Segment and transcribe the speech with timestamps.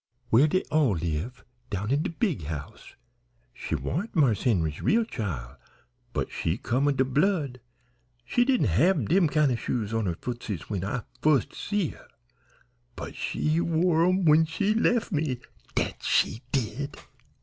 [0.31, 2.95] "Where dey all live down in de big house.
[3.53, 5.57] She warn't Marse Henry's real chile,
[6.11, 7.59] but she come o' de blood.
[8.25, 12.07] She didn't hab dem kind o' shoes on her footses when I fust see her,
[12.95, 15.39] but she wore 'em when she lef' me.
[15.75, 16.97] Dat she did."